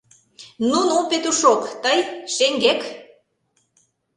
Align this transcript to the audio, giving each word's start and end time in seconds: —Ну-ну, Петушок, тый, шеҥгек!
—Ну-ну, 0.69 0.97
Петушок, 1.09 1.61
тый, 1.83 1.99
шеҥгек! 2.35 2.81